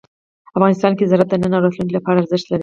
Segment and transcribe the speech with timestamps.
[0.57, 2.59] افغانستان کې زراعت د نن او راتلونکي لپاره ارزښت لري.